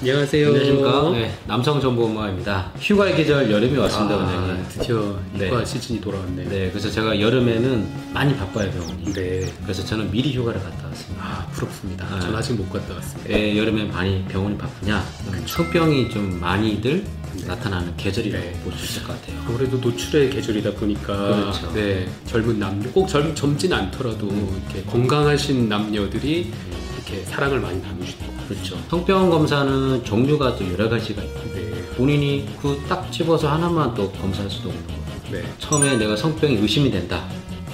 [0.00, 0.46] 안녕하세요.
[0.46, 1.10] 안녕하십니까.
[1.10, 2.72] 네, 남성정보음악입니다.
[2.80, 4.64] 휴가의 계절 여름이 왔습니다, 아, 원장님.
[4.68, 5.48] 드디어 네.
[5.48, 6.48] 휴가 시즌이 돌아왔네요.
[6.48, 9.12] 네, 그래서 제가 여름에는 많이 바빠요, 병원이.
[9.12, 9.52] 네.
[9.64, 11.24] 그래서 저는 미리 휴가를 갔다 왔습니다.
[11.24, 12.06] 아 부럽습니다.
[12.12, 12.20] 아.
[12.20, 13.34] 전 아직 못 갔다 왔습니다.
[13.34, 15.04] 왜 여름에 많이 병원이 바쁘냐?
[15.46, 17.04] 성병이 좀 많이들
[17.46, 18.60] 나타나는 계절이라고 네.
[18.62, 19.40] 볼수 있을 것 같아요.
[19.48, 21.72] 아무래도 노출의 계절이다 보니까 그렇죠.
[21.74, 26.52] 네 젊은 남녀 꼭 젊, 젊진 않더라도 이렇게 건강하신 남녀들이
[26.94, 28.37] 이렇게 사랑을 많이 같아요.
[28.48, 28.76] 그렇죠.
[28.88, 31.70] 성병 검사는 종류가 또 여러 가지가 있고 네.
[31.96, 34.98] 본인이 그 딱 집어서 하나만 또 검사할 수도 없는 거고
[35.32, 35.42] 네.
[35.58, 37.24] 처음에 내가 성병이 의심이 된다.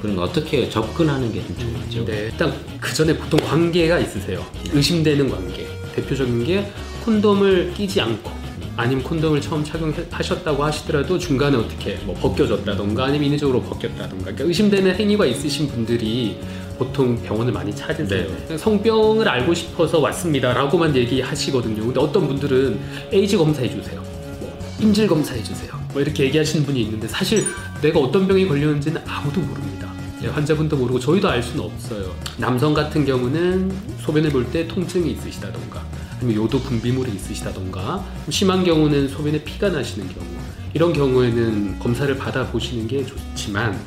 [0.00, 2.04] 그러면 어떻게 접근하는 게 좀 좋을지요?
[2.04, 4.44] 네, 일단 그 전에 보통 관계가 있으세요.
[4.72, 5.66] 의심되는 관계.
[5.94, 6.70] 대표적인 게
[7.04, 8.30] 콘돔을 끼지 않고
[8.76, 15.26] 아니면 콘돔을 처음 착용하셨다고 하시더라도 중간에 어떻게 뭐 벗겨졌다던가 아니면 인위적으로 벗겼다던가 그러니까 의심되는 행위가
[15.26, 16.38] 있으신 분들이
[16.80, 18.26] 보통 병원을 많이 찾으세요.
[18.48, 18.56] 네.
[18.56, 21.84] 성병을 알고 싶어서 왔습니다라고만 얘기하시거든요.
[21.84, 22.80] 근데 어떤 분들은
[23.12, 24.02] 에이즈 검사해 주세요.
[24.40, 25.72] 뭐 인질 검사해 주세요.
[25.92, 27.44] 뭐 이렇게 얘기하시는 분이 있는데 사실
[27.82, 29.92] 내가 어떤 병이 걸렸는지는 아무도 모릅니다.
[30.22, 32.14] 예, 환자분도 모르고 저희도 알 수는 없어요.
[32.38, 35.84] 남성 같은 경우는 소변을 볼 때 통증이 있으시다던가
[36.18, 40.26] 아니면 요도 분비물이 있으시다던가 심한 경우는 소변에 피가 나시는 경우
[40.72, 43.78] 이런 경우에는 검사를 받아 보시는 게 좋지만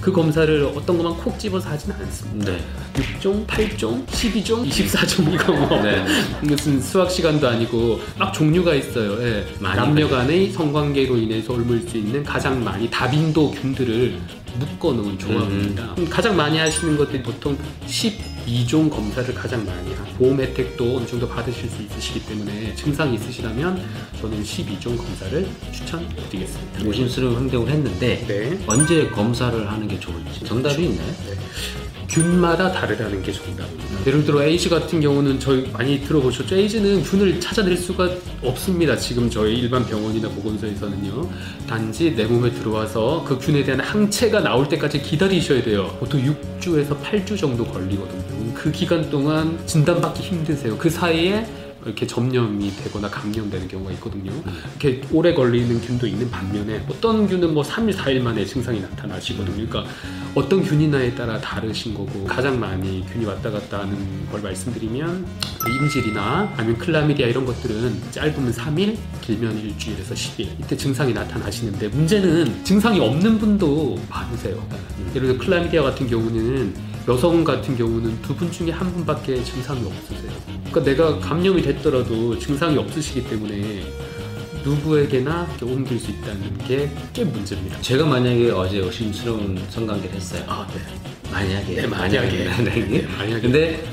[0.00, 2.52] 그 검사를 어떤 것만 콕 집어서 하지는 않습니다.
[2.52, 2.60] 네.
[2.94, 6.04] 6종, 8종, 12종, 24종 이거 뭐 네.
[6.42, 9.22] 무슨 수학 시간도 아니고 막 종류가 있어요.
[9.22, 9.46] 예.
[9.60, 14.18] 남녀 간의 성관계로 인해서 옮을 수 있는 가장 많이 다빈도 균들을
[14.58, 15.94] 묶어 놓은 조합입니다.
[15.98, 16.08] 음.
[16.08, 17.56] 가장 많이 하시는 것들이 보통
[17.86, 23.82] 12종 검사를 가장 많이 하고 보험 혜택도 어느 정도 받으실 수 있으시기 때문에 증상이 있으시다면
[24.20, 26.80] 저는 12종 검사를 추천드리겠습니다.
[26.80, 28.58] 조심스러운 행동을 했는데 네.
[28.66, 31.12] 언제 검사를 하는 게 좋을지 정답이 있나요?
[32.10, 34.06] 균마다 다르다는 게 정답입니다.
[34.06, 36.56] 예를 들어 에이즈 같은 경우는 저희 많이 들어보셨죠?
[36.56, 38.10] 에이즈는 균을 찾아낼 수가
[38.42, 38.96] 없습니다.
[38.96, 41.30] 지금 저희 일반 병원이나 보건소에서는요.
[41.68, 45.96] 단지 내 몸에 들어와서 그 균에 대한 항체가 나올 때까지 기다리셔야 돼요.
[46.00, 48.54] 보통 6주에서 8주 정도 걸리거든요.
[48.54, 50.76] 그 기간 동안 진단받기 힘드세요.
[50.76, 51.46] 그 사이에
[51.84, 54.32] 이렇게 점염이 되거나 감염되는 경우가 있거든요.
[54.78, 59.66] 이렇게 오래 걸리는 균도 있는 반면에 어떤 균은 뭐 3일, 4일 만에 증상이 나타나시거든요.
[59.66, 59.84] 그러니까
[60.34, 63.96] 어떤 균이나에 따라 다르신 거고 가장 많이 균이 왔다 갔다 하는
[64.30, 65.26] 걸 말씀드리면
[65.82, 73.00] 임질이나 아니면 클라미디아 이런 것들은 짧으면 3일, 길면 일주일에서 10일 이때 증상이 나타나시는데 문제는 증상이
[73.00, 74.62] 없는 분도 많으세요.
[75.14, 80.32] 예를 들어 클라미디아 같은 경우는 여성 같은 경우는 두 분 중에 한 분밖에 증상이 없으세요.
[80.70, 83.82] 그러니까 내가 감염이 됐더라도 증상이 없으시기 때문에
[84.64, 87.80] 누구에게나 옮길 수 있다는 게 꽤 문제입니다.
[87.80, 90.44] 제가 만약에 어제 의심스러운 성관계를 했어요.
[90.46, 90.80] 아, 네.
[91.32, 92.44] 만약에 네, 만약에.
[92.48, 93.40] 만약에 네, 만약에.
[93.40, 93.84] 근데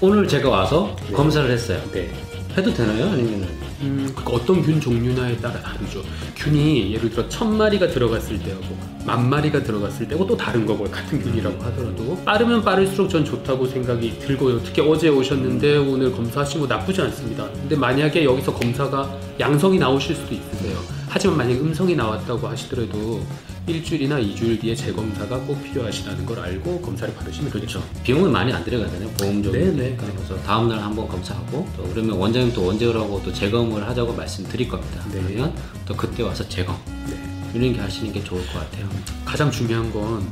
[0.00, 1.12] 오늘 제가 와서 네.
[1.12, 1.80] 검사를 했어요.
[1.92, 2.10] 네.
[2.56, 3.10] 해도 되나요?
[3.10, 3.48] 아니면
[3.80, 6.02] 음, 그러니까 어떤 균 종류냐에 따라 다르죠.
[6.36, 11.22] 균이 예를 들어 천 마리가 들어갔을 때하고 만 마리가 들어갔을 때하고 또 다른 거고 같은
[11.22, 14.62] 균이라고 하더라도 빠르면 빠를수록 전 좋다고 생각이 들고요.
[14.62, 17.48] 특히 어제 오셨는데 오늘 검사하신 거 나쁘지 않습니다.
[17.52, 20.78] 근데 만약에 여기서 검사가 양성이 나오실 수도 있으세요.
[21.08, 23.20] 하지만 만약에 음성이 나왔다고 하시더라도
[23.66, 27.82] 일주일이나 이주일 뒤에 재검사가 꼭 필요하시다는 걸 알고 검사를 받으시면 그렇죠.
[28.02, 29.08] 비용은 많이 안 들어가잖아요.
[29.10, 29.60] 보험적으로.
[29.60, 29.96] 네, 네.
[29.96, 34.68] 그래서 다음 날 한번 검사하고 또 그러면 원장님 또 언제 오라고 또 재검을 하자고 말씀드릴
[34.68, 35.04] 겁니다.
[35.12, 35.22] 네.
[35.22, 35.54] 그러면
[35.86, 36.76] 또 그때 와서 재검
[37.06, 37.16] 네.
[37.54, 38.88] 이런 게 하시는 게 좋을 것 같아요.
[39.24, 40.26] 가장 중요한 건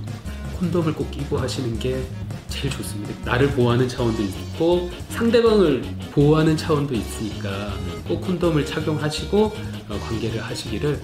[0.59, 2.03] 콘돔을 꼭 끼고 하시는 게
[2.49, 3.13] 제일 좋습니다.
[3.25, 7.73] 나를 보호하는 차원도 있고 상대방을 보호하는 차원도 있으니까
[8.09, 9.45] 꼭 콘돔을 착용하시고
[9.91, 11.01] 어, 관계를 하시기를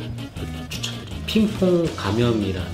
[0.69, 0.94] 추천드립니다.
[1.39, 2.69] 핑퐁 감염이라는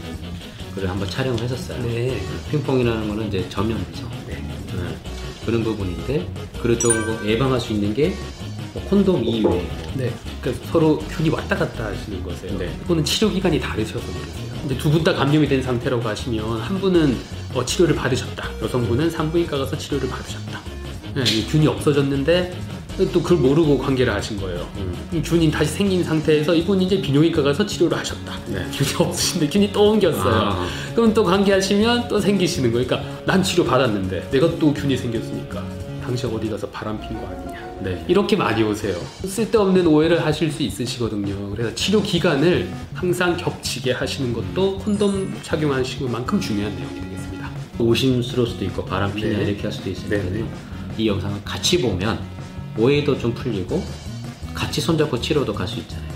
[0.75, 1.82] 걸 한번 촬영을 했었어요.
[1.82, 2.21] 네.
[2.50, 4.06] 핑퐁이라는 거는 이제 점염이죠.
[4.28, 4.34] 네.
[4.34, 4.97] 네.
[5.47, 6.28] 그런 부분인데
[6.59, 10.12] 그걸 조금 예방할 수 있는 게뭐 콘돔 이외에 네.
[10.43, 12.59] 그러니까 서로 균이 왔다 갔다 하시는 거세요.
[12.59, 12.71] 네.
[12.87, 14.50] 또는 치료 기간이 다르셔서 그러세요.
[14.60, 17.16] 근데 두 분 다 감염이 된 상태라고 하시면 한 분은
[17.54, 18.47] 어, 치료를 받으셨다.
[18.62, 20.60] 여성분은 산부인과 가서 치료를 받으셨다.
[21.15, 22.54] 네, 이 균이 없어졌는데
[23.09, 24.66] 또 그걸 모르고 관계를 하신 거예요.
[25.13, 28.39] 이 균이 다시 생긴 상태에서 이분이 이제 비뇨기과 가서 치료를 하셨다.
[28.48, 28.65] 네.
[28.72, 30.34] 균이 없으신데 균이 또 옮겼어요.
[30.34, 30.66] 아.
[30.95, 32.86] 그럼 또 관계하시면 또 생기시는 거예요.
[32.86, 35.65] 그러니까 난 치료 받았는데 내가 또 균이 생겼으니까
[36.04, 37.60] 당신 어디 가서 바람 핀 거 아니냐.
[37.83, 38.04] 네.
[38.09, 38.95] 이렇게 많이 오세요.
[39.24, 41.51] 쓸데없는 오해를 하실 수 있으시거든요.
[41.51, 47.51] 그래서 치료 기간을 항상 겹치게 하시는 것도 콘돔 착용하시는 만큼 중요한 내용이 되겠습니다.
[47.78, 49.45] 오심스러울 수도 있고 바람 피냐 네.
[49.45, 50.22] 이렇게 할 수도 있으니까요.
[50.24, 50.45] 네, 네.
[50.98, 52.19] 이 영상을 같이 보면
[52.77, 53.83] 오해도 좀 풀리고
[54.55, 56.09] 같이 손잡고 치료도 갈 수 있잖아요.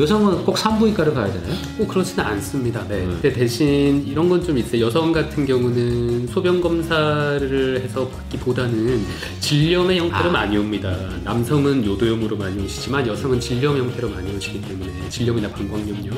[0.00, 1.54] 여성은 꼭 산부인과를 가야 되나요?
[1.76, 2.86] 꼭 그렇지는 않습니다.
[2.88, 3.04] 네.
[3.04, 3.18] 음.
[3.20, 4.86] 근데 대신 이런 건 좀 있어요.
[4.86, 9.04] 여성 같은 경우는 소변 검사를 해서 받기보다는
[9.40, 10.32] 질염의 형태로 아.
[10.32, 10.96] 많이 옵니다.
[11.24, 16.10] 남성은 요도염으로 많이 오시지만 여성은 질염 형태로 많이 오시기 때문에 질염이나 방광염요.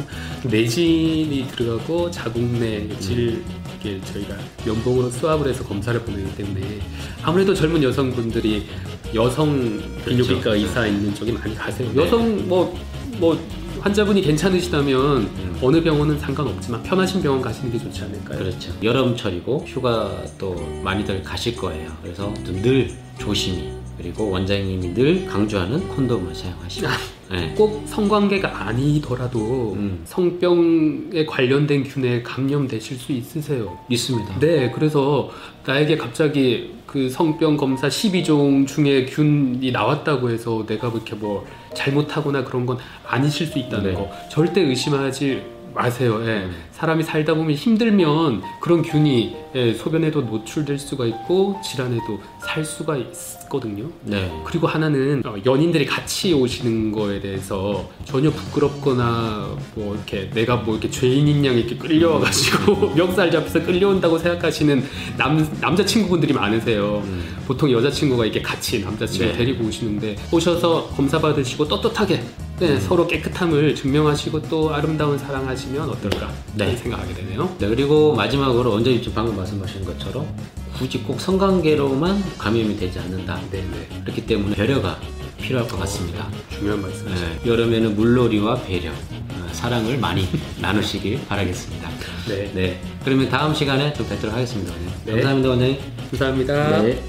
[0.44, 3.42] 내진이 들어가고 자궁내 질
[3.80, 6.78] 이게 저희가 면봉으로 수압을 해서 검사를 보내기 때문에
[7.24, 8.66] 아무래도 젊은 여성분들이
[9.14, 10.54] 여성 그렇죠.
[10.54, 11.90] 의사 있는 쪽에 많이 가세요.
[11.92, 12.02] 네.
[12.02, 12.78] 여성 뭐
[13.22, 13.38] 뭐
[13.82, 15.30] 환자분이 괜찮으시다면
[15.62, 18.36] 어느 병원은 상관없지만 편하신 병원 가시는 게 좋지 않을까요?
[18.36, 18.72] 그렇죠.
[18.82, 21.88] 여름철이고 휴가 또 많이들 가실 거예요.
[22.02, 22.90] 그래서 좀늘
[23.20, 26.86] 조심히 그리고 원장님이 늘 강조하는 콘돔을 사용하시고.
[27.30, 27.54] 네.
[27.56, 30.02] 꼭 성관계가 아니더라도 음.
[30.04, 33.78] 성병에 관련된 균에 감염되실 수 있으세요.
[33.88, 34.38] 있습니다.
[34.38, 35.30] 네, 그래서
[35.64, 42.66] 나에게 갑자기 그 성병 검사 12종 중에 균이 나왔다고 해서 내가 이렇게 뭐 잘못하거나 그런
[42.66, 43.94] 건 아니실 수 있다는 네.
[43.94, 45.42] 거 절대 의심하지
[45.74, 46.20] 마세요.
[46.24, 46.44] 예.
[46.44, 46.54] 음.
[46.72, 53.84] 사람이 살다 보면 힘들면 그런 균이 예, 소변에도 노출될 수가 있고 질환에도 살 수가 있거든요.
[54.02, 54.32] 네.
[54.44, 60.90] 그리고 하나는 어, 연인들이 같이 오시는 거에 대해서 전혀 부끄럽거나 뭐 이렇게 내가 뭐 이렇게
[60.90, 64.82] 죄인인 양 이렇게 끌려와가지고 멱살 잡혀서 끌려온다고 생각하시는
[65.16, 67.02] 남 남자 친구분들이 많으세요.
[67.04, 67.36] 음.
[67.46, 69.36] 보통 여자 친구가 이렇게 같이 남자 친구 네.
[69.36, 72.22] 데리고 오시는데 오셔서 검사 받으시고 떳떳하게
[72.66, 76.66] 네, 서로 깨끗함을 증명하시고 또 아름다운 사랑하시면 어떨까 네.
[76.66, 76.76] 네.
[76.76, 77.52] 생각하게 되네요.
[77.58, 80.26] 네, 그리고 마지막으로 원장님 지금 방금 말씀하신 것처럼
[80.78, 83.40] 굳이 꼭 성관계로만 감염이 되지 않는다.
[83.50, 84.00] 네, 네.
[84.02, 84.98] 그렇기 때문에 배려가
[85.40, 86.28] 필요할 것 같습니다.
[86.50, 87.26] 중요한 말씀이시죠.
[87.26, 90.28] 네, 여름에는 물놀이와 배려, 어, 사랑을 많이
[90.62, 91.90] 나누시길 바라겠습니다.
[92.28, 92.50] 네.
[92.54, 94.72] 네, 그러면 다음 시간에 좀 뵙도록 하겠습니다.
[94.72, 94.94] 원장님.
[95.04, 95.12] 네.
[95.12, 95.78] 감사합니다, 원장님.
[96.10, 96.82] 감사합니다.
[96.82, 97.02] 네.